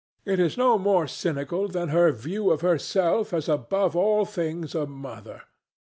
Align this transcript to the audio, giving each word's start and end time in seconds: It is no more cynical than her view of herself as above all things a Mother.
It 0.25 0.39
is 0.39 0.57
no 0.57 0.79
more 0.79 1.05
cynical 1.05 1.67
than 1.67 1.89
her 1.89 2.11
view 2.11 2.49
of 2.49 2.61
herself 2.61 3.35
as 3.35 3.47
above 3.47 3.95
all 3.95 4.25
things 4.25 4.73
a 4.73 4.87
Mother. 4.87 5.43